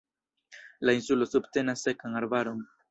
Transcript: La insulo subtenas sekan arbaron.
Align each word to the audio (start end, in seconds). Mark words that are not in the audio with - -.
La 0.87 0.95
insulo 1.01 1.29
subtenas 1.35 1.87
sekan 1.91 2.23
arbaron. 2.25 2.71